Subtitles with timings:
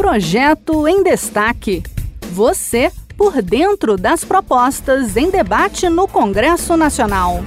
[0.00, 1.82] Projeto em Destaque.
[2.32, 7.40] Você por dentro das propostas em debate no Congresso Nacional.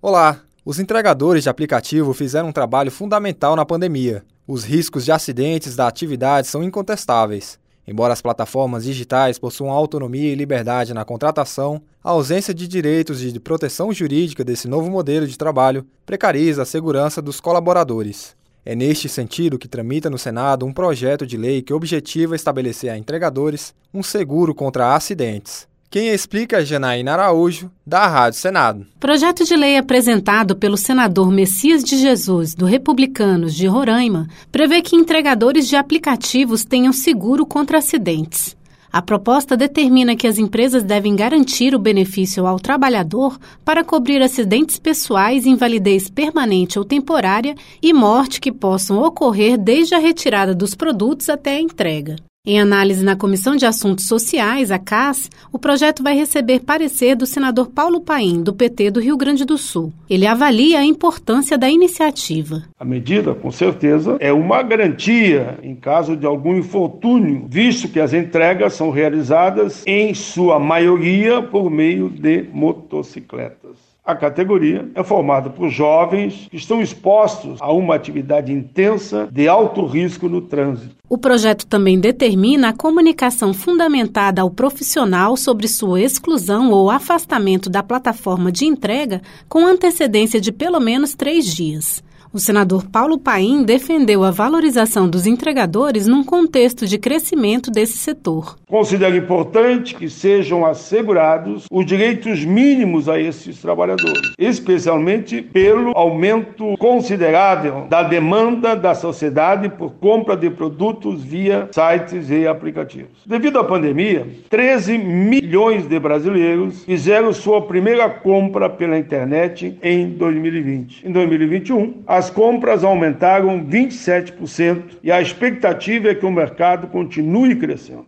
[0.00, 0.40] Olá!
[0.64, 4.24] Os entregadores de aplicativo fizeram um trabalho fundamental na pandemia.
[4.46, 7.58] Os riscos de acidentes da atividade são incontestáveis.
[7.86, 13.38] Embora as plataformas digitais possuam autonomia e liberdade na contratação, a ausência de direitos de
[13.38, 18.37] proteção jurídica desse novo modelo de trabalho precariza a segurança dos colaboradores.
[18.70, 22.98] É neste sentido que tramita no Senado um projeto de lei que objetiva estabelecer a
[22.98, 25.66] entregadores um seguro contra acidentes.
[25.88, 28.86] Quem explica é Janaína Araújo, da Rádio Senado.
[29.00, 34.94] Projeto de lei apresentado pelo senador Messias de Jesus, do Republicanos de Roraima, prevê que
[34.94, 38.54] entregadores de aplicativos tenham seguro contra acidentes.
[38.90, 44.78] A proposta determina que as empresas devem garantir o benefício ao trabalhador para cobrir acidentes
[44.78, 51.28] pessoais, invalidez permanente ou temporária e morte que possam ocorrer desde a retirada dos produtos
[51.28, 52.16] até a entrega.
[52.50, 57.26] Em análise na Comissão de Assuntos Sociais, a CAS, o projeto vai receber parecer do
[57.26, 59.92] senador Paulo Paim, do PT do Rio Grande do Sul.
[60.08, 62.62] Ele avalia a importância da iniciativa.
[62.80, 68.14] A medida, com certeza, é uma garantia em caso de algum infortúnio, visto que as
[68.14, 73.87] entregas são realizadas, em sua maioria, por meio de motocicletas.
[74.08, 79.84] A categoria é formada por jovens que estão expostos a uma atividade intensa de alto
[79.84, 80.96] risco no trânsito.
[81.06, 87.82] O projeto também determina a comunicação fundamentada ao profissional sobre sua exclusão ou afastamento da
[87.82, 92.02] plataforma de entrega com antecedência de pelo menos três dias.
[92.30, 98.58] O senador Paulo Paim defendeu a valorização dos entregadores num contexto de crescimento desse setor.
[98.68, 107.86] Considero importante que sejam assegurados os direitos mínimos a esses trabalhadores, especialmente pelo aumento considerável
[107.88, 113.24] da demanda da sociedade por compra de produtos via sites e aplicativos.
[113.24, 121.08] Devido à pandemia, 13 milhões de brasileiros fizeram sua primeira compra pela internet em 2020.
[121.08, 127.54] Em 2021, a as compras aumentaram 27% e a expectativa é que o mercado continue
[127.54, 128.06] crescendo.